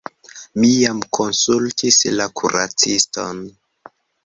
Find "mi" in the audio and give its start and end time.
0.61-0.71